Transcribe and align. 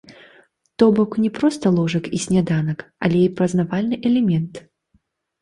То 0.77 0.85
бок, 0.95 1.11
не 1.25 1.29
проста 1.37 1.65
ложак 1.75 2.05
і 2.19 2.21
сняданак, 2.25 2.79
але 3.09 3.17
і 3.27 3.29
пазнавальны 3.43 3.95
элемент. 4.13 4.53